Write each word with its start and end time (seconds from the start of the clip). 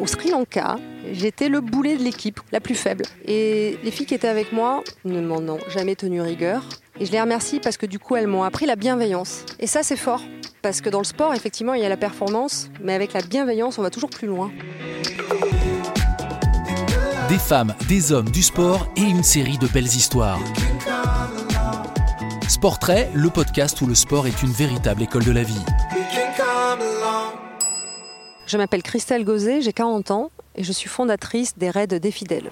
Au 0.00 0.06
Sri 0.06 0.30
Lanka, 0.30 0.76
j'étais 1.12 1.50
le 1.50 1.60
boulet 1.60 1.98
de 1.98 2.02
l'équipe, 2.02 2.40
la 2.52 2.60
plus 2.60 2.74
faible. 2.74 3.04
Et 3.26 3.78
les 3.84 3.90
filles 3.90 4.06
qui 4.06 4.14
étaient 4.14 4.28
avec 4.28 4.50
moi 4.50 4.82
ne 5.04 5.20
m'en 5.20 5.40
ont 5.40 5.58
jamais 5.68 5.94
tenu 5.94 6.22
rigueur. 6.22 6.64
Et 6.98 7.04
je 7.04 7.12
les 7.12 7.20
remercie 7.20 7.60
parce 7.60 7.76
que 7.76 7.84
du 7.84 7.98
coup, 7.98 8.16
elles 8.16 8.26
m'ont 8.26 8.42
appris 8.42 8.64
la 8.64 8.76
bienveillance. 8.76 9.44
Et 9.58 9.66
ça, 9.66 9.82
c'est 9.82 9.98
fort. 9.98 10.22
Parce 10.62 10.80
que 10.80 10.88
dans 10.88 11.00
le 11.00 11.04
sport, 11.04 11.34
effectivement, 11.34 11.74
il 11.74 11.82
y 11.82 11.84
a 11.84 11.90
la 11.90 11.98
performance, 11.98 12.70
mais 12.82 12.94
avec 12.94 13.12
la 13.12 13.20
bienveillance, 13.20 13.78
on 13.78 13.82
va 13.82 13.90
toujours 13.90 14.08
plus 14.08 14.26
loin. 14.26 14.50
Des 17.28 17.38
femmes, 17.38 17.74
des 17.86 18.10
hommes, 18.10 18.30
du 18.30 18.42
sport 18.42 18.88
et 18.96 19.02
une 19.02 19.22
série 19.22 19.58
de 19.58 19.66
belles 19.66 19.84
histoires. 19.84 20.40
Sportrait, 22.48 23.10
le 23.12 23.28
podcast 23.28 23.80
où 23.82 23.86
le 23.86 23.94
sport 23.94 24.26
est 24.26 24.42
une 24.42 24.50
véritable 24.50 25.02
école 25.02 25.24
de 25.24 25.32
la 25.32 25.42
vie. 25.42 25.64
Je 28.50 28.56
m'appelle 28.56 28.82
Christelle 28.82 29.24
Gauzet, 29.24 29.60
j'ai 29.60 29.72
40 29.72 30.10
ans 30.10 30.30
et 30.56 30.64
je 30.64 30.72
suis 30.72 30.88
fondatrice 30.88 31.56
des 31.56 31.70
Raids 31.70 31.86
des 31.86 32.10
Fidèles. 32.10 32.50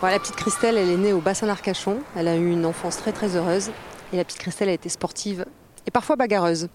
la 0.00 0.20
petite 0.20 0.36
Christelle, 0.36 0.76
elle 0.76 0.90
est 0.90 0.96
née 0.96 1.12
au 1.12 1.20
bassin 1.20 1.48
d'Arcachon. 1.48 1.98
Elle 2.14 2.28
a 2.28 2.36
eu 2.36 2.52
une 2.52 2.64
enfance 2.66 2.98
très 2.98 3.10
très 3.10 3.34
heureuse. 3.34 3.72
Et 4.12 4.16
la 4.16 4.24
petite 4.24 4.38
Christelle 4.38 4.68
a 4.68 4.72
été 4.72 4.88
sportive 4.88 5.44
et 5.88 5.90
parfois 5.90 6.14
bagarreuse. 6.14 6.68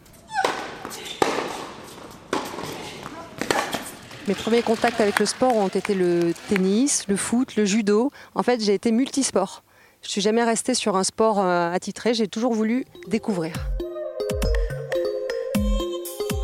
Mes 4.28 4.36
premiers 4.36 4.62
contacts 4.62 5.00
avec 5.00 5.22
le 5.22 5.26
sport 5.26 5.56
ont 5.56 5.70
été 5.70 5.94
le 5.94 6.34
tennis, 6.50 7.06
le 7.08 7.16
foot, 7.16 7.56
le 7.56 7.64
judo. 7.64 8.12
En 8.36 8.44
fait, 8.44 8.62
j'ai 8.62 8.74
été 8.74 8.92
multisport. 8.92 9.64
Je 10.04 10.10
suis 10.10 10.22
jamais 10.22 10.44
restée 10.44 10.74
sur 10.74 10.96
un 10.96 11.04
sport 11.04 11.40
euh, 11.40 11.72
attitré, 11.72 12.14
j'ai 12.14 12.28
toujours 12.28 12.54
voulu 12.54 12.86
découvrir. 13.08 13.54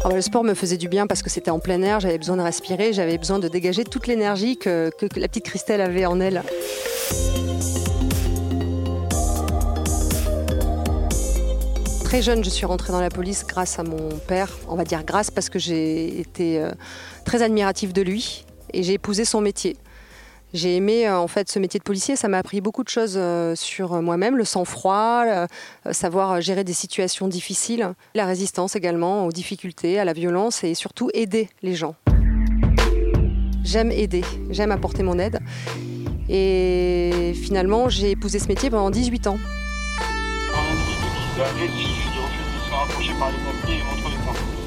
Ah 0.06 0.09
bah, 0.09 0.16
le 0.16 0.22
sport 0.22 0.44
me 0.44 0.54
faisait 0.54 0.76
du 0.76 0.90
bien 0.90 1.08
parce 1.08 1.23
que 1.23 1.30
c'était 1.30 1.52
en 1.52 1.59
plein 1.59 1.81
air, 1.81 2.00
j'avais 2.02 2.18
besoin 2.18 2.36
de 2.36 2.42
respirer, 2.42 2.92
j'avais 2.92 3.18
besoin 3.18 3.40
de 3.40 3.48
dégager 3.48 3.86
toute 3.86 4.08
l'énergie 4.08 4.58
que, 4.58 4.92
la 5.16 5.28
petite 5.28 5.46
Christelle 5.46 5.80
avait 5.80 6.06
en 6.06 6.20
elle. 6.20 6.44
Très 12.04 12.22
jeune, 12.22 12.44
je 12.44 12.50
suis 12.50 12.66
rentrée 12.66 12.92
dans 12.92 13.02
la 13.02 13.09
police 13.09 13.46
grâce 13.48 13.80
à 13.80 13.84
mon 13.84 14.09
père. 14.28 14.50
On 14.68 14.76
va 14.76 14.84
dire 14.84 15.04
grâce 15.04 15.31
parce 15.31 15.50
que 15.50 15.58
j'ai 15.58 16.20
été 16.20 16.59
euh, 16.59 16.72
très 17.24 17.42
admirative 17.42 17.94
de 17.94 18.02
lui 18.02 18.46
et 18.74 18.84
j'ai 18.84 18.94
épousé 18.94 19.26
son 19.26 19.42
métier. 19.42 19.78
J'ai 20.54 20.76
aimé 20.76 21.08
euh, 21.08 21.18
en 21.18 21.28
fait 21.28 21.50
ce 21.50 21.58
métier 21.58 21.80
de 21.80 21.84
policier, 21.84 22.16
ça 22.16 22.28
m'a 22.28 22.38
appris 22.38 22.62
beaucoup 22.62 22.84
de 22.84 22.90
choses 22.90 23.16
euh, 23.18 23.56
sur 23.56 24.00
moi-même, 24.04 24.38
le 24.38 24.46
sang-froid, 24.46 25.23
euh, 25.26 25.48
savoir 25.92 26.42
gérer 26.42 26.64
des 26.64 26.73
situations 26.73 27.28
difficiles, 27.28 27.94
la 28.14 28.28
résistance 28.28 28.76
également 28.76 29.26
aux 29.26 29.31
difficultés, 29.31 30.00
à 30.00 30.06
la 30.06 30.14
violence 30.14 30.64
et 30.64 30.76
surtout 30.76 31.09
aider 31.16 31.50
les 31.64 31.74
gens. 31.74 31.96
J'aime 33.64 33.92
aider, 33.92 34.24
j'aime 34.52 34.72
apporter 34.72 35.02
mon 35.02 35.18
aide. 35.18 35.40
Et 36.30 37.34
finalement, 37.42 37.90
j'ai 37.90 38.12
épousé 38.12 38.38
ce 38.38 38.48
métier 38.48 38.70
pendant 38.70 38.92
18 38.92 39.28
ans. 39.28 39.38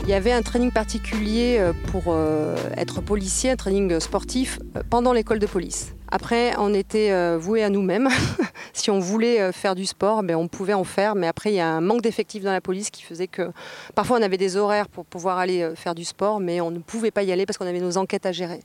Il 0.07 0.11
y 0.11 0.15
avait 0.15 0.31
un 0.31 0.43
training 0.43 0.71
particulier 0.71 1.57
euh, 1.59 1.73
pour 1.91 2.05
euh, 2.09 2.55
être 2.77 3.01
policier, 3.01 3.51
un 3.51 3.57
training 3.57 3.99
sportif 3.99 4.61
euh, 4.77 4.83
pendant 4.89 5.13
l'école 5.13 5.41
de 5.41 5.47
police. 5.47 5.97
Après, 6.13 6.55
on 6.59 6.73
était 6.73 7.37
voué 7.37 7.65
à 7.65 7.69
nous-mêmes. 7.69 8.09
si 8.73 8.93
on 8.93 9.01
voulait 9.01 9.51
faire 9.51 9.75
du 9.75 9.85
sport, 9.85 10.23
ben, 10.23 10.37
on 10.37 10.47
pouvait 10.47 10.75
en 10.75 10.85
faire. 10.85 11.17
Mais 11.17 11.27
après, 11.27 11.51
il 11.51 11.57
y 11.57 11.61
a 11.61 11.69
un 11.69 11.81
manque 11.81 12.03
d'effectifs 12.03 12.45
dans 12.45 12.53
la 12.53 12.61
police 12.61 12.91
qui 12.91 13.03
faisait 13.03 13.27
que 13.27 13.51
parfois 13.97 14.19
on 14.21 14.23
avait 14.23 14.37
des 14.37 14.57
horaires 14.57 14.89
pour 14.89 15.05
pouvoir 15.05 15.39
aller 15.39 15.69
faire 15.75 15.97
du 15.97 16.05
sport, 16.05 16.39
mais 16.39 16.61
on 16.61 16.71
ne 16.71 16.79
pouvait 16.79 17.11
pas 17.11 17.25
y 17.25 17.33
aller 17.33 17.45
parce 17.45 17.59
qu'on 17.59 17.67
avait 17.67 17.81
nos 17.81 17.97
enquêtes 17.97 18.25
à 18.25 18.31
gérer. 18.31 18.61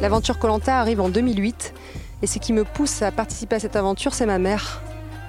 L'aventure 0.00 0.38
Colanta 0.38 0.78
arrive 0.78 1.00
en 1.00 1.10
2008 1.10 1.74
et 2.22 2.26
ce 2.26 2.38
qui 2.38 2.52
me 2.52 2.64
pousse 2.64 3.02
à 3.02 3.10
participer 3.12 3.56
à 3.56 3.60
cette 3.60 3.76
aventure, 3.76 4.14
c'est 4.14 4.26
ma 4.26 4.38
mère 4.38 4.80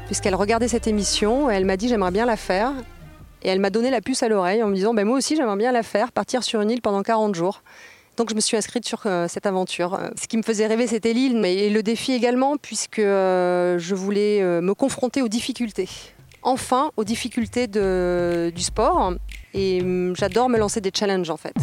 puisqu'elle 0.10 0.34
regardait 0.34 0.68
cette 0.68 0.88
émission 0.88 1.52
elle 1.52 1.66
m'a 1.66 1.78
dit 1.78 1.88
j'aimerais 1.88 2.12
bien 2.12 2.26
la 2.26 2.36
faire. 2.36 2.74
Et 3.42 3.48
elle 3.48 3.60
m'a 3.60 3.70
donné 3.70 3.90
la 3.90 4.02
puce 4.02 4.22
à 4.24 4.28
l'oreille 4.28 4.64
en 4.64 4.68
me 4.68 4.76
disant 4.76 4.94
ben, 4.94 5.06
moi 5.06 5.18
aussi 5.18 5.36
j'aimerais 5.36 5.56
bien 5.56 5.72
la 5.72 5.84
faire, 5.84 6.12
partir 6.12 6.44
sur 6.44 6.62
une 6.62 6.72
île 6.72 6.82
pendant 6.82 7.04
40 7.04 7.36
jours. 7.36 7.62
Donc 8.18 8.30
je 8.30 8.36
me 8.36 8.42
suis 8.42 8.58
inscrite 8.58 8.86
sur 8.86 9.04
euh, 9.06 9.28
cette 9.30 9.46
aventure. 9.46 9.98
Ce 10.22 10.28
qui 10.28 10.36
me 10.36 10.44
faisait 10.44 10.68
rêver, 10.68 10.88
c'était 10.88 11.14
l'île, 11.14 11.40
mais 11.40 11.70
le 11.70 11.82
défi 11.82 12.12
également, 12.12 12.58
puisque 12.58 13.00
euh, 13.00 13.80
je 13.80 13.96
voulais 13.96 14.42
euh, 14.42 14.60
me 14.60 14.74
confronter 14.74 15.22
aux 15.22 15.30
difficultés. 15.30 15.88
Enfin, 16.42 16.92
aux 16.98 17.06
difficultés 17.06 17.68
du 17.68 18.62
sport. 18.62 19.14
Et 19.54 19.82
hum, 19.82 20.16
j'adore 20.18 20.50
me 20.50 20.58
lancer 20.58 20.82
des 20.82 20.92
challenges 20.94 21.30
en 21.30 21.38
fait. 21.38 21.56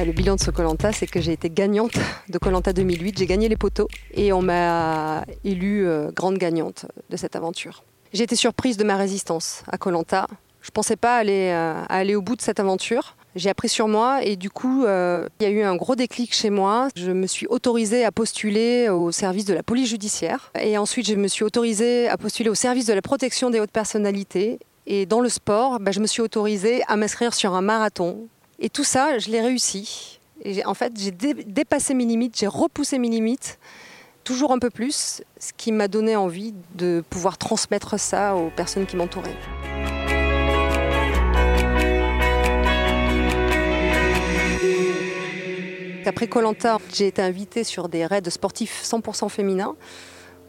Bah, 0.00 0.06
le 0.06 0.12
bilan 0.12 0.36
de 0.36 0.40
ce 0.40 0.50
Colanta, 0.50 0.92
c'est 0.92 1.06
que 1.06 1.20
j'ai 1.20 1.32
été 1.32 1.50
gagnante 1.50 1.92
de 2.30 2.38
Colanta 2.38 2.72
2008. 2.72 3.18
J'ai 3.18 3.26
gagné 3.26 3.50
les 3.50 3.56
poteaux 3.58 3.86
et 4.14 4.32
on 4.32 4.40
m'a 4.40 5.26
élue 5.44 5.86
euh, 5.86 6.10
grande 6.10 6.38
gagnante 6.38 6.86
de 7.10 7.18
cette 7.18 7.36
aventure. 7.36 7.84
J'ai 8.14 8.22
été 8.22 8.34
surprise 8.34 8.78
de 8.78 8.84
ma 8.84 8.96
résistance 8.96 9.62
à 9.70 9.76
Colanta. 9.76 10.26
Je 10.62 10.68
ne 10.68 10.72
pensais 10.72 10.96
pas 10.96 11.18
aller, 11.18 11.50
euh, 11.52 11.82
aller 11.90 12.14
au 12.14 12.22
bout 12.22 12.34
de 12.34 12.40
cette 12.40 12.58
aventure. 12.60 13.14
J'ai 13.36 13.50
appris 13.50 13.68
sur 13.68 13.88
moi 13.88 14.24
et 14.24 14.36
du 14.36 14.48
coup, 14.48 14.86
euh, 14.86 15.28
il 15.38 15.42
y 15.42 15.46
a 15.46 15.50
eu 15.50 15.60
un 15.64 15.76
gros 15.76 15.96
déclic 15.96 16.34
chez 16.34 16.48
moi. 16.48 16.88
Je 16.96 17.12
me 17.12 17.26
suis 17.26 17.46
autorisée 17.48 18.06
à 18.06 18.10
postuler 18.10 18.88
au 18.88 19.12
service 19.12 19.44
de 19.44 19.52
la 19.52 19.62
police 19.62 19.90
judiciaire 19.90 20.50
et 20.58 20.78
ensuite 20.78 21.08
je 21.08 21.14
me 21.14 21.28
suis 21.28 21.44
autorisée 21.44 22.08
à 22.08 22.16
postuler 22.16 22.48
au 22.48 22.54
service 22.54 22.86
de 22.86 22.94
la 22.94 23.02
protection 23.02 23.50
des 23.50 23.60
hautes 23.60 23.70
personnalités. 23.70 24.60
Et 24.86 25.04
dans 25.04 25.20
le 25.20 25.28
sport, 25.28 25.78
bah, 25.78 25.90
je 25.90 26.00
me 26.00 26.06
suis 26.06 26.22
autorisée 26.22 26.80
à 26.88 26.96
m'inscrire 26.96 27.34
sur 27.34 27.54
un 27.54 27.60
marathon 27.60 28.28
et 28.60 28.68
tout 28.68 28.84
ça, 28.84 29.18
je 29.18 29.30
l'ai 29.30 29.40
réussi. 29.40 30.20
Et 30.42 30.64
en 30.64 30.74
fait, 30.74 30.92
j'ai 30.98 31.10
dépassé 31.10 31.94
mes 31.94 32.04
limites, 32.04 32.38
j'ai 32.38 32.46
repoussé 32.46 32.98
mes 32.98 33.08
limites, 33.08 33.58
toujours 34.22 34.52
un 34.52 34.58
peu 34.58 34.70
plus, 34.70 35.22
ce 35.38 35.52
qui 35.56 35.72
m'a 35.72 35.88
donné 35.88 36.14
envie 36.16 36.54
de 36.74 37.02
pouvoir 37.08 37.38
transmettre 37.38 37.98
ça 37.98 38.36
aux 38.36 38.50
personnes 38.50 38.86
qui 38.86 38.96
m'entouraient. 38.96 39.36
Après 46.06 46.26
Colanta, 46.26 46.78
j'ai 46.92 47.06
été 47.06 47.22
invitée 47.22 47.62
sur 47.62 47.88
des 47.88 48.04
raids 48.04 48.28
sportifs 48.30 48.82
100% 48.84 49.28
féminins, 49.28 49.76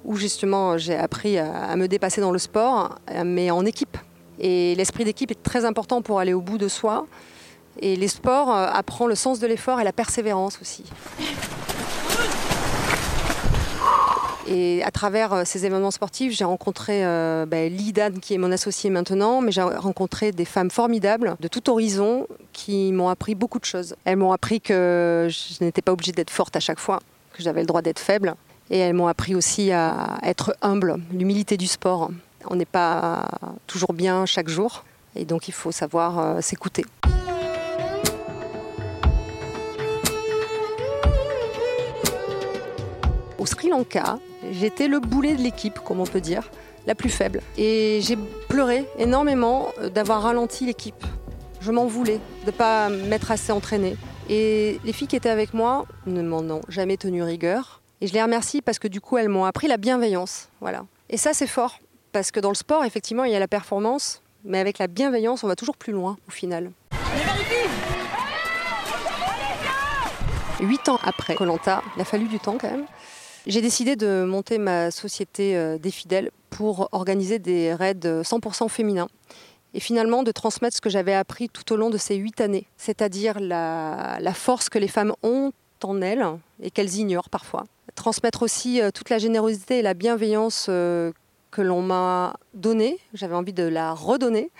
où 0.03 0.15
justement 0.15 0.77
j'ai 0.77 0.95
appris 0.95 1.37
à 1.37 1.75
me 1.75 1.87
dépasser 1.87 2.19
dans 2.19 2.31
le 2.31 2.39
sport, 2.39 2.97
mais 3.23 3.51
en 3.51 3.65
équipe. 3.65 3.97
Et 4.39 4.73
l'esprit 4.75 5.03
d'équipe 5.03 5.29
est 5.29 5.43
très 5.43 5.65
important 5.65 6.01
pour 6.01 6.19
aller 6.19 6.33
au 6.33 6.41
bout 6.41 6.57
de 6.57 6.67
soi. 6.67 7.05
Et 7.79 7.95
les 7.95 8.07
sports 8.07 8.53
euh, 8.53 8.67
apprend 8.71 9.07
le 9.07 9.15
sens 9.15 9.39
de 9.39 9.47
l'effort 9.47 9.79
et 9.79 9.83
la 9.83 9.93
persévérance 9.93 10.59
aussi. 10.61 10.83
Et 14.47 14.83
à 14.83 14.91
travers 14.91 15.33
euh, 15.33 15.43
ces 15.45 15.65
événements 15.65 15.91
sportifs, 15.91 16.33
j'ai 16.33 16.43
rencontré 16.43 17.05
euh, 17.05 17.45
ben, 17.45 17.71
Lidan, 17.71 18.11
qui 18.21 18.33
est 18.33 18.37
mon 18.37 18.51
associé 18.51 18.89
maintenant, 18.89 19.41
mais 19.41 19.51
j'ai 19.51 19.61
rencontré 19.61 20.31
des 20.31 20.45
femmes 20.45 20.69
formidables 20.69 21.37
de 21.39 21.47
tout 21.47 21.69
horizon 21.69 22.27
qui 22.51 22.91
m'ont 22.91 23.09
appris 23.09 23.35
beaucoup 23.35 23.59
de 23.59 23.65
choses. 23.65 23.95
Elles 24.03 24.17
m'ont 24.17 24.33
appris 24.33 24.59
que 24.59 25.27
je 25.29 25.63
n'étais 25.63 25.81
pas 25.81 25.93
obligée 25.93 26.11
d'être 26.11 26.31
forte 26.31 26.55
à 26.55 26.59
chaque 26.59 26.79
fois, 26.79 26.99
que 27.33 27.41
j'avais 27.41 27.61
le 27.61 27.67
droit 27.67 27.81
d'être 27.81 27.99
faible. 27.99 28.35
Et 28.69 28.79
elles 28.79 28.93
m'ont 28.93 29.07
appris 29.07 29.35
aussi 29.35 29.71
à 29.71 30.17
être 30.23 30.55
humble, 30.61 30.97
l'humilité 31.11 31.57
du 31.57 31.67
sport. 31.67 32.09
On 32.49 32.55
n'est 32.55 32.65
pas 32.65 33.27
toujours 33.67 33.93
bien 33.93 34.25
chaque 34.25 34.47
jour, 34.47 34.85
et 35.15 35.25
donc 35.25 35.49
il 35.49 35.53
faut 35.53 35.73
savoir 35.73 36.41
s'écouter. 36.41 36.85
Au 43.41 43.47
Sri 43.47 43.69
Lanka, 43.69 44.19
j'étais 44.51 44.87
le 44.87 44.99
boulet 44.99 45.33
de 45.33 45.41
l'équipe, 45.41 45.79
comme 45.79 45.99
on 45.99 46.05
peut 46.05 46.21
dire, 46.21 46.51
la 46.85 46.93
plus 46.93 47.09
faible. 47.09 47.41
Et 47.57 47.97
j'ai 48.03 48.15
pleuré 48.47 48.85
énormément 48.99 49.69
d'avoir 49.95 50.21
ralenti 50.21 50.67
l'équipe. 50.67 51.03
Je 51.59 51.71
m'en 51.71 51.87
voulais 51.87 52.19
de 52.45 52.45
ne 52.45 52.51
pas 52.51 52.89
m'être 52.89 53.31
assez 53.31 53.51
entraînée. 53.51 53.97
Et 54.29 54.79
les 54.85 54.93
filles 54.93 55.07
qui 55.07 55.15
étaient 55.15 55.27
avec 55.27 55.55
moi 55.55 55.87
ne 56.05 56.21
m'en 56.21 56.41
ont 56.41 56.61
jamais 56.67 56.97
tenu 56.97 57.23
rigueur. 57.23 57.81
Et 57.99 58.05
je 58.05 58.13
les 58.13 58.21
remercie 58.21 58.61
parce 58.61 58.77
que 58.77 58.87
du 58.87 59.01
coup, 59.01 59.17
elles 59.17 59.27
m'ont 59.27 59.45
appris 59.45 59.67
la 59.67 59.77
bienveillance. 59.77 60.49
Voilà. 60.59 60.85
Et 61.09 61.17
ça, 61.17 61.33
c'est 61.33 61.47
fort. 61.47 61.79
Parce 62.11 62.29
que 62.29 62.39
dans 62.39 62.49
le 62.49 62.55
sport, 62.55 62.85
effectivement, 62.85 63.23
il 63.23 63.31
y 63.31 63.35
a 63.35 63.39
la 63.39 63.47
performance, 63.47 64.21
mais 64.45 64.59
avec 64.59 64.77
la 64.77 64.85
bienveillance, 64.85 65.43
on 65.43 65.47
va 65.47 65.55
toujours 65.55 65.77
plus 65.77 65.93
loin 65.93 66.15
au 66.27 66.31
final. 66.31 66.69
Huit 70.59 70.89
ans 70.89 70.99
après 71.03 71.33
Colanta, 71.33 71.81
il 71.95 72.01
a 72.03 72.05
fallu 72.05 72.27
du 72.27 72.39
temps 72.39 72.59
quand 72.61 72.69
même. 72.69 72.85
J'ai 73.47 73.61
décidé 73.61 73.95
de 73.95 74.23
monter 74.23 74.59
ma 74.59 74.91
société 74.91 75.57
euh, 75.57 75.79
des 75.79 75.89
fidèles 75.89 76.29
pour 76.51 76.89
organiser 76.91 77.39
des 77.39 77.73
raids 77.73 77.95
100% 77.95 78.69
féminins 78.69 79.07
et 79.73 79.79
finalement 79.79 80.21
de 80.21 80.31
transmettre 80.31 80.75
ce 80.75 80.81
que 80.81 80.91
j'avais 80.91 81.13
appris 81.13 81.49
tout 81.49 81.73
au 81.73 81.75
long 81.75 81.89
de 81.89 81.97
ces 81.97 82.15
huit 82.15 82.39
années, 82.39 82.67
c'est-à-dire 82.77 83.39
la, 83.39 84.19
force 84.35 84.69
que 84.69 84.77
les 84.77 84.87
femmes 84.87 85.13
ont 85.23 85.51
en 85.81 86.01
elles 86.01 86.25
et 86.61 86.69
qu'elles 86.69 86.95
ignorent 86.95 87.29
parfois. 87.29 87.63
Transmettre 87.95 88.43
aussi 88.43 88.81
toute 88.93 89.09
la 89.09 89.17
générosité 89.17 89.79
et 89.79 89.81
la 89.81 89.93
bienveillance 89.93 90.65
que 90.65 91.61
l'on 91.61 91.81
m'a 91.81 92.35
donnée, 92.53 92.99
j'avais 93.13 93.33
envie 93.33 93.53
de 93.53 93.63
la 93.63 93.93
redonner. 93.93 94.51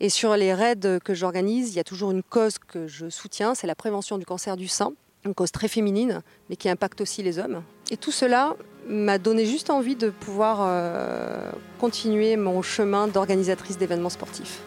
Et 0.00 0.10
sur 0.10 0.36
les 0.36 0.52
raids 0.52 1.00
que 1.02 1.14
j'organise, 1.14 1.70
il 1.72 1.76
y 1.76 1.80
a 1.80 1.84
toujours 1.84 2.10
une 2.10 2.22
cause 2.22 2.58
que 2.58 2.86
je 2.86 3.08
soutiens, 3.08 3.54
c'est 3.54 3.66
la 3.66 3.74
prévention 3.74 4.18
du 4.18 4.26
cancer 4.26 4.58
du 4.58 4.68
sein, 4.68 4.92
une 5.24 5.34
cause 5.34 5.52
très 5.52 5.68
féminine, 5.68 6.22
mais 6.50 6.56
qui 6.56 6.68
impacte 6.68 7.00
aussi 7.00 7.22
les 7.22 7.38
hommes. 7.38 7.62
Et 7.90 7.96
tout 7.96 8.12
cela 8.12 8.56
m'a 8.88 9.18
donné 9.18 9.46
juste 9.46 9.70
envie 9.70 9.96
de 9.96 10.10
pouvoir 10.10 10.58
euh, 10.60 11.50
continuer 11.80 12.36
mon 12.36 12.60
chemin 12.60 13.08
d'organisatrice 13.08 13.78
d'événements 13.78 14.10
sportifs. 14.10 14.60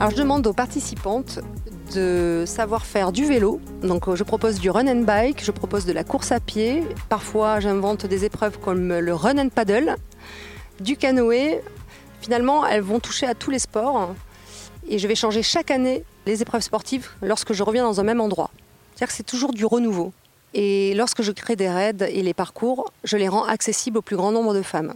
Alors 0.00 0.10
je 0.10 0.16
demande 0.16 0.46
aux 0.46 0.52
participantes 0.52 1.38
de 1.94 2.42
savoir 2.46 2.84
faire 2.84 3.12
du 3.12 3.24
vélo. 3.24 3.60
Donc 3.82 4.12
je 4.12 4.24
propose 4.24 4.58
du 4.58 4.70
run 4.70 4.88
and 4.88 5.02
bike, 5.02 5.44
je 5.44 5.52
propose 5.52 5.86
de 5.86 5.92
la 5.92 6.02
course 6.02 6.32
à 6.32 6.40
pied. 6.40 6.82
Parfois 7.08 7.60
j'invente 7.60 8.06
des 8.06 8.24
épreuves 8.24 8.58
comme 8.58 8.98
le 8.98 9.14
run 9.14 9.38
and 9.38 9.50
paddle, 9.50 9.94
du 10.80 10.96
canoë. 10.96 11.60
Finalement, 12.20 12.66
elles 12.66 12.80
vont 12.80 13.00
toucher 13.00 13.26
à 13.26 13.34
tous 13.34 13.50
les 13.50 13.58
sports. 13.58 14.14
Et 14.88 14.98
je 14.98 15.08
vais 15.08 15.14
changer 15.14 15.42
chaque 15.42 15.70
année 15.70 16.04
les 16.26 16.42
épreuves 16.42 16.62
sportives 16.62 17.08
lorsque 17.22 17.52
je 17.52 17.62
reviens 17.62 17.84
dans 17.84 18.00
un 18.00 18.04
même 18.04 18.20
endroit. 18.20 18.50
C'est-à-dire 18.94 19.08
que 19.08 19.14
c'est 19.14 19.26
toujours 19.26 19.52
du 19.52 19.64
renouveau. 19.64 20.12
Et 20.52 20.94
lorsque 20.94 21.22
je 21.22 21.32
crée 21.32 21.56
des 21.56 21.68
raids 21.68 21.96
et 22.08 22.22
les 22.22 22.34
parcours, 22.34 22.92
je 23.02 23.16
les 23.16 23.28
rends 23.28 23.44
accessibles 23.44 23.98
au 23.98 24.02
plus 24.02 24.16
grand 24.16 24.30
nombre 24.30 24.54
de 24.54 24.62
femmes. 24.62 24.94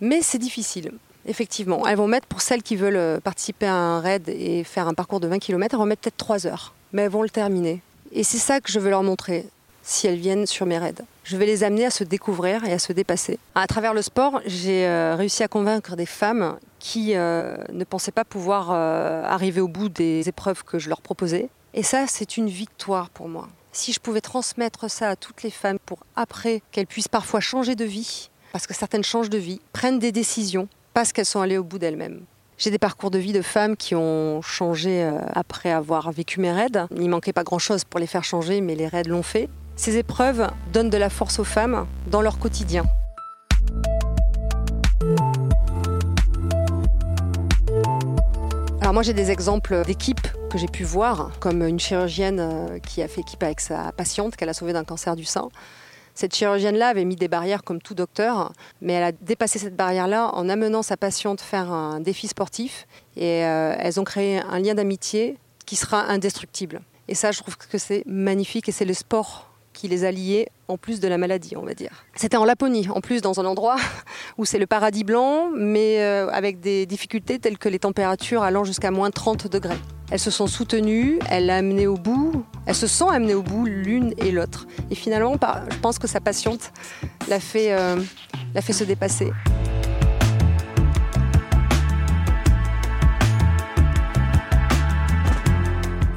Mais 0.00 0.20
c'est 0.22 0.38
difficile. 0.38 0.92
Effectivement, 1.26 1.86
elles 1.86 1.96
vont 1.96 2.08
mettre, 2.08 2.26
pour 2.26 2.40
celles 2.40 2.62
qui 2.62 2.76
veulent 2.76 2.96
euh, 2.96 3.20
participer 3.20 3.66
à 3.66 3.74
un 3.74 4.00
raid 4.00 4.28
et 4.28 4.64
faire 4.64 4.88
un 4.88 4.94
parcours 4.94 5.20
de 5.20 5.26
20 5.28 5.38
km, 5.38 5.74
elles 5.74 5.78
vont 5.78 5.86
mettre 5.86 6.02
peut-être 6.02 6.16
3 6.16 6.46
heures. 6.46 6.74
Mais 6.92 7.02
elles 7.02 7.10
vont 7.10 7.22
le 7.22 7.30
terminer. 7.30 7.82
Et 8.12 8.24
c'est 8.24 8.38
ça 8.38 8.60
que 8.60 8.70
je 8.70 8.78
veux 8.78 8.90
leur 8.90 9.02
montrer 9.02 9.46
si 9.86 10.06
elles 10.06 10.18
viennent 10.18 10.46
sur 10.46 10.66
mes 10.66 10.78
raids. 10.78 10.94
Je 11.24 11.36
vais 11.36 11.46
les 11.46 11.64
amener 11.64 11.86
à 11.86 11.90
se 11.90 12.04
découvrir 12.04 12.64
et 12.64 12.72
à 12.72 12.78
se 12.78 12.92
dépasser. 12.92 13.38
À 13.54 13.66
travers 13.66 13.94
le 13.94 14.02
sport, 14.02 14.40
j'ai 14.44 14.86
euh, 14.86 15.14
réussi 15.16 15.42
à 15.42 15.48
convaincre 15.48 15.96
des 15.96 16.06
femmes 16.06 16.58
qui 16.78 17.12
euh, 17.14 17.56
ne 17.72 17.84
pensaient 17.84 18.12
pas 18.12 18.24
pouvoir 18.24 18.70
arriver 18.70 19.60
au 19.60 19.68
bout 19.68 19.88
des 19.88 20.28
épreuves 20.28 20.64
que 20.64 20.78
je 20.78 20.88
leur 20.88 21.00
proposais. 21.00 21.48
Et 21.72 21.82
ça, 21.82 22.06
c'est 22.06 22.36
une 22.36 22.48
victoire 22.48 23.10
pour 23.10 23.28
moi. 23.28 23.48
Si 23.72 23.92
je 23.92 24.00
pouvais 24.00 24.22
transmettre 24.22 24.90
ça 24.90 25.10
à 25.10 25.16
toutes 25.16 25.42
les 25.42 25.50
femmes 25.50 25.78
pour 25.84 25.98
après 26.16 26.62
qu'elles 26.72 26.86
puissent 26.86 27.08
parfois 27.08 27.40
changer 27.40 27.74
de 27.74 27.84
vie, 27.84 28.30
parce 28.52 28.66
que 28.66 28.74
certaines 28.74 29.04
changent 29.04 29.30
de 29.30 29.38
vie, 29.38 29.60
prennent 29.74 29.98
des 29.98 30.12
décisions, 30.12 30.68
parce 30.94 31.12
qu'elles 31.12 31.26
sont 31.26 31.40
allées 31.40 31.58
au 31.58 31.64
bout 31.64 31.78
d'elles-mêmes. 31.78 32.22
J'ai 32.56 32.70
des 32.70 32.78
parcours 32.78 33.10
de 33.10 33.18
vie 33.18 33.34
de 33.34 33.42
femmes 33.42 33.76
qui 33.76 33.94
ont 33.94 34.40
changé 34.40 35.04
euh, 35.04 35.18
après 35.34 35.70
avoir 35.70 36.10
vécu 36.10 36.40
mes 36.40 36.50
raids. 36.50 36.86
Il 36.96 37.10
manquait 37.10 37.34
pas 37.34 37.44
grand-chose 37.44 37.84
pour 37.84 38.00
les 38.00 38.06
faire 38.06 38.24
changer, 38.24 38.62
mais 38.62 38.74
les 38.74 38.88
raids 38.88 39.02
l'ont 39.02 39.22
fait. 39.22 39.50
Ces 39.76 39.98
épreuves 39.98 40.50
donnent 40.72 40.88
de 40.88 40.96
la 40.96 41.10
force 41.10 41.38
aux 41.38 41.44
femmes 41.44 41.86
dans 42.10 42.22
leur 42.22 42.38
quotidien. 42.38 42.84
Alors 48.80 48.94
moi 48.94 49.02
j'ai 49.02 49.12
des 49.12 49.30
exemples 49.30 49.84
d'équipes 49.84 50.26
que 50.50 50.56
j'ai 50.56 50.66
pu 50.66 50.82
voir, 50.82 51.30
comme 51.40 51.62
une 51.62 51.78
chirurgienne 51.78 52.40
euh, 52.40 52.78
qui 52.78 53.02
a 53.02 53.08
fait 53.08 53.20
équipe 53.20 53.42
avec 53.42 53.60
sa 53.60 53.92
patiente 53.92 54.36
qu'elle 54.36 54.48
a 54.48 54.54
sauvée 54.54 54.72
d'un 54.72 54.84
cancer 54.84 55.14
du 55.14 55.24
sein. 55.24 55.48
Cette 56.14 56.34
chirurgienne-là 56.34 56.88
avait 56.88 57.04
mis 57.04 57.16
des 57.16 57.28
barrières 57.28 57.62
comme 57.62 57.82
tout 57.82 57.94
docteur, 57.94 58.52
mais 58.80 58.94
elle 58.94 59.02
a 59.02 59.12
dépassé 59.12 59.58
cette 59.58 59.76
barrière-là 59.76 60.30
en 60.32 60.48
amenant 60.48 60.82
sa 60.82 60.96
patiente 60.96 61.42
faire 61.42 61.70
un 61.70 62.00
défi 62.00 62.28
sportif. 62.28 62.86
Et 63.16 63.44
euh, 63.44 63.74
elles 63.78 64.00
ont 64.00 64.04
créé 64.04 64.38
un 64.38 64.58
lien 64.58 64.74
d'amitié 64.74 65.36
qui 65.66 65.76
sera 65.76 66.04
indestructible. 66.04 66.80
Et 67.08 67.14
ça, 67.14 67.32
je 67.32 67.40
trouve 67.42 67.58
que 67.58 67.76
c'est 67.76 68.02
magnifique 68.06 68.68
et 68.70 68.72
c'est 68.72 68.86
le 68.86 68.94
sport 68.94 69.50
qui 69.76 69.88
les 69.88 70.04
a 70.04 70.10
liés 70.10 70.48
en 70.68 70.78
plus 70.78 70.98
de 70.98 71.06
la 71.06 71.18
maladie, 71.18 71.56
on 71.56 71.62
va 71.62 71.74
dire. 71.74 72.04
C'était 72.14 72.38
en 72.38 72.44
Laponie, 72.44 72.88
en 72.88 73.00
plus 73.00 73.20
dans 73.20 73.38
un 73.38 73.44
endroit 73.44 73.76
où 74.38 74.44
c'est 74.44 74.58
le 74.58 74.66
paradis 74.66 75.04
blanc, 75.04 75.50
mais 75.54 76.00
euh, 76.00 76.28
avec 76.30 76.60
des 76.60 76.86
difficultés 76.86 77.38
telles 77.38 77.58
que 77.58 77.68
les 77.68 77.78
températures 77.78 78.42
allant 78.42 78.64
jusqu'à 78.64 78.90
moins 78.90 79.10
30 79.10 79.46
degrés. 79.46 79.78
Elles 80.10 80.18
se 80.18 80.30
sont 80.30 80.46
soutenues, 80.46 81.18
elles 81.28 81.46
l'ont 81.46 81.54
amené 81.54 81.86
au 81.86 81.96
bout, 81.96 82.44
elles 82.64 82.74
se 82.74 82.86
sont 82.86 83.08
amenées 83.08 83.34
au 83.34 83.42
bout 83.42 83.66
l'une 83.66 84.14
et 84.18 84.30
l'autre. 84.30 84.66
Et 84.90 84.94
finalement, 84.94 85.36
je 85.70 85.78
pense 85.78 85.98
que 85.98 86.06
sa 86.06 86.20
patiente 86.20 86.72
l'a 87.28 87.40
fait, 87.40 87.72
euh, 87.72 87.96
l'a 88.54 88.62
fait 88.62 88.72
se 88.72 88.84
dépasser. 88.84 89.32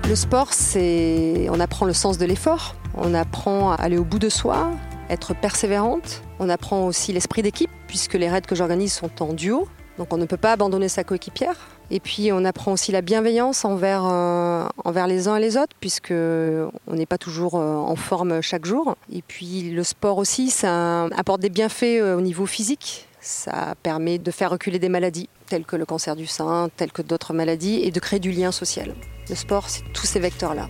Le 0.09 0.15
sport, 0.15 0.53
c'est 0.53 1.45
on 1.51 1.59
apprend 1.59 1.85
le 1.85 1.93
sens 1.93 2.17
de 2.17 2.25
l'effort, 2.25 2.73
on 2.95 3.13
apprend 3.13 3.73
à 3.73 3.75
aller 3.75 3.99
au 3.99 4.03
bout 4.03 4.17
de 4.17 4.27
soi, 4.27 4.71
être 5.07 5.35
persévérante, 5.35 6.23
on 6.39 6.49
apprend 6.49 6.87
aussi 6.87 7.13
l'esprit 7.13 7.43
d'équipe 7.43 7.69
puisque 7.85 8.15
les 8.15 8.27
raids 8.27 8.41
que 8.41 8.55
j'organise 8.55 8.91
sont 8.91 9.21
en 9.21 9.33
duo, 9.33 9.67
donc 9.99 10.11
on 10.11 10.17
ne 10.17 10.25
peut 10.25 10.35
pas 10.35 10.53
abandonner 10.53 10.89
sa 10.89 11.03
coéquipière. 11.03 11.55
Et 11.91 11.99
puis 11.99 12.31
on 12.33 12.43
apprend 12.43 12.71
aussi 12.71 12.91
la 12.91 13.03
bienveillance 13.03 13.65
envers, 13.65 14.03
euh, 14.03 14.67
les 15.07 15.27
uns 15.27 15.35
et 15.35 15.41
les 15.41 15.57
autres, 15.57 15.75
puisque 15.79 16.11
on 16.11 16.93
n'est 16.95 17.05
pas 17.05 17.19
toujours 17.19 17.53
euh, 17.53 17.75
en 17.75 17.95
forme 17.95 18.41
chaque 18.41 18.65
jour. 18.65 18.95
Et 19.13 19.21
puis 19.21 19.69
le 19.69 19.83
sport 19.83 20.17
aussi, 20.17 20.49
ça 20.49 21.03
apporte 21.15 21.41
des 21.41 21.51
bienfaits 21.51 21.83
euh, 21.83 22.17
au 22.17 22.21
niveau 22.21 22.47
physique. 22.47 23.07
Ça 23.21 23.75
permet 23.83 24.17
de 24.17 24.31
faire 24.31 24.49
reculer 24.49 24.79
des 24.79 24.89
maladies, 24.89 25.29
telles 25.49 25.65
que 25.65 25.75
le 25.75 25.85
cancer 25.85 26.15
du 26.15 26.27
sein, 26.27 26.69
telles 26.77 26.91
que 26.91 27.01
d'autres 27.01 27.33
maladies, 27.33 27.81
et 27.83 27.91
de 27.91 27.99
créer 27.99 28.19
du 28.19 28.31
lien 28.31 28.51
social. 28.51 28.93
Le 29.29 29.35
sport, 29.35 29.69
c'est 29.69 29.83
tous 29.93 30.05
ces 30.05 30.19
vecteurs-là. 30.19 30.67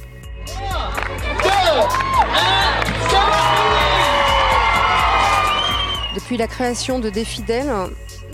Depuis 6.15 6.37
la 6.37 6.47
création 6.47 6.99
de 6.99 7.09
Défidèles, 7.09 7.71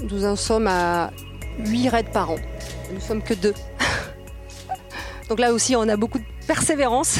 nous 0.09 0.25
en 0.25 0.36
sommes 0.36 0.68
à 0.68 1.12
8 1.59 1.89
raids 1.89 2.03
par 2.03 2.31
an. 2.31 2.38
Nous 2.94 3.01
sommes 3.01 3.21
que 3.21 3.33
deux. 3.33 3.53
Donc 5.30 5.39
là 5.39 5.51
aussi, 5.51 5.75
on 5.75 5.88
a 5.89 5.98
beaucoup 5.98 6.19
de 6.19 6.25
persévérance 6.48 7.18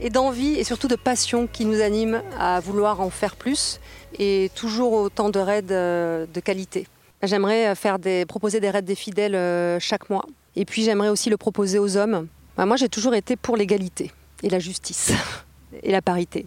et 0.00 0.10
d'envie 0.10 0.54
et 0.54 0.64
surtout 0.64 0.88
de 0.88 0.96
passion 0.96 1.46
qui 1.46 1.64
nous 1.64 1.80
anime 1.80 2.22
à 2.38 2.60
vouloir 2.60 3.00
en 3.00 3.10
faire 3.10 3.36
plus 3.36 3.80
et 4.18 4.50
toujours 4.54 4.92
autant 4.92 5.30
de 5.30 5.40
raids 5.40 5.62
euh, 5.70 6.26
de 6.32 6.40
qualité. 6.40 6.86
J'aimerais 7.22 7.74
faire 7.74 7.98
des, 7.98 8.24
proposer 8.26 8.60
des 8.60 8.70
raids 8.70 8.82
des 8.82 8.94
fidèles 8.94 9.34
euh, 9.34 9.80
chaque 9.80 10.08
mois. 10.08 10.24
Et 10.54 10.64
puis 10.64 10.82
j'aimerais 10.82 11.08
aussi 11.08 11.30
le 11.30 11.36
proposer 11.36 11.78
aux 11.78 11.96
hommes. 11.96 12.28
Bah, 12.56 12.66
moi, 12.66 12.76
j'ai 12.76 12.88
toujours 12.88 13.14
été 13.14 13.36
pour 13.36 13.56
l'égalité 13.56 14.12
et 14.42 14.48
la 14.48 14.58
justice 14.58 15.12
et 15.82 15.90
la 15.90 16.02
parité. 16.02 16.46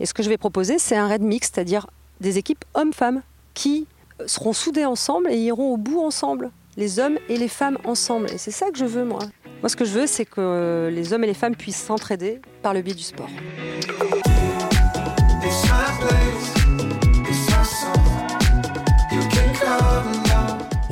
Et 0.00 0.06
ce 0.06 0.14
que 0.14 0.22
je 0.22 0.28
vais 0.28 0.36
proposer, 0.36 0.78
c'est 0.78 0.96
un 0.96 1.06
raid 1.06 1.22
mix, 1.22 1.50
c'est-à-dire 1.52 1.86
des 2.20 2.38
équipes 2.38 2.64
hommes-femmes 2.74 3.22
qui 3.54 3.86
seront 4.26 4.52
soudées 4.52 4.84
ensemble 4.84 5.30
et 5.30 5.36
iront 5.36 5.72
au 5.72 5.76
bout 5.76 6.00
ensemble 6.00 6.50
les 6.76 6.98
hommes 6.98 7.18
et 7.28 7.36
les 7.36 7.48
femmes 7.48 7.78
ensemble. 7.84 8.30
Et 8.32 8.38
c'est 8.38 8.50
ça 8.50 8.70
que 8.70 8.78
je 8.78 8.84
veux, 8.84 9.04
moi. 9.04 9.20
Moi, 9.62 9.68
ce 9.68 9.76
que 9.76 9.84
je 9.84 9.92
veux, 9.92 10.06
c'est 10.06 10.24
que 10.24 10.88
les 10.92 11.12
hommes 11.12 11.24
et 11.24 11.28
les 11.28 11.34
femmes 11.34 11.56
puissent 11.56 11.82
s'entraider 11.82 12.40
par 12.62 12.74
le 12.74 12.82
biais 12.82 12.94
du 12.94 13.02
sport. 13.02 13.28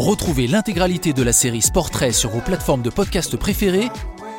Retrouvez 0.07 0.47
l'intégralité 0.47 1.13
de 1.13 1.25
la 1.25 1.33
série 1.33 1.63
Sportrait 1.63 2.13
sur 2.13 2.31
vos 2.31 2.41
plateformes 2.41 2.81
de 2.81 2.91
podcast 2.91 3.37
préférées 3.37 3.89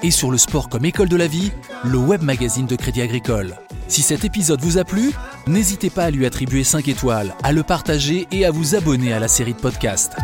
et 0.02 0.12
sur 0.12 0.32
le 0.32 0.38
sport 0.38 0.70
comme 0.70 0.86
école 0.86 1.10
de 1.10 1.18
la 1.18 1.28
vie, 1.28 1.52
le 1.84 1.98
web 1.98 2.22
magazine 2.22 2.68
de 2.68 2.78
Crédit 2.78 3.02
Agricole. 3.02 3.54
Si 3.90 4.02
cet 4.02 4.24
épisode 4.24 4.62
vous 4.62 4.78
a 4.78 4.86
plu, 4.86 5.12
n'hésitez 5.46 5.90
pas 5.90 6.06
à 6.06 6.10
lui 6.10 6.26
attribuer 6.26 6.64
5 6.64 6.88
étoiles, 6.88 7.36
à 7.44 7.52
le 7.52 7.64
partager 7.64 8.30
et 8.32 8.46
à 8.46 8.52
vous 8.52 8.76
abonner 8.76 9.12
à 9.12 9.20
la 9.20 9.28
série 9.28 9.56
de 9.56 9.60
podcasts. 9.60 10.16